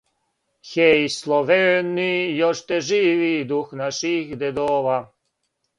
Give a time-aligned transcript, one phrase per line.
[0.69, 2.07] Хеј, Словени,
[2.39, 5.03] јоште живи дух наших дедова.